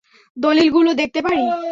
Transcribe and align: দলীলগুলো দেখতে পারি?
দলীলগুলো 0.37 0.91
দেখতে 0.93 1.19
পারি? 1.21 1.41